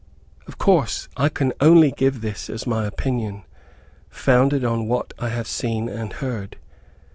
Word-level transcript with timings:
Of 0.47 0.57
course 0.57 1.07
I 1.15 1.29
only 1.59 1.91
give 1.91 2.21
this 2.21 2.49
as 2.49 2.65
my 2.65 2.87
opinion, 2.87 3.43
founded 4.09 4.65
on 4.65 4.87
what 4.87 5.13
I 5.19 5.29
have 5.29 5.45
seen 5.47 5.87
and 5.89 6.11
heard. 6.13 6.57